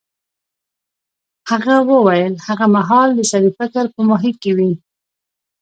[1.49, 4.71] هغه وویل هغه مهال د سړي فکر په ماهي کې وي.